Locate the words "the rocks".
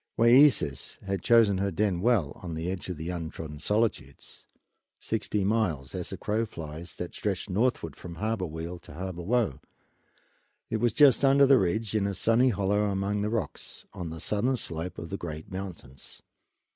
13.21-13.85